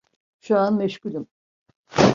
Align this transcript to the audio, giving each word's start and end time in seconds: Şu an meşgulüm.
Şu 0.39 0.57
an 0.57 0.73
meşgulüm. 0.75 1.27